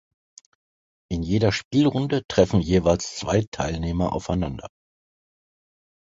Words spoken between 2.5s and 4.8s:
jeweils zwei Teilnehmer aufeinander.